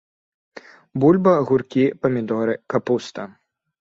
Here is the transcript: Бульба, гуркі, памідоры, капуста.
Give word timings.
Бульба, 1.03 1.33
гуркі, 1.49 1.85
памідоры, 2.07 2.59
капуста. 2.75 3.21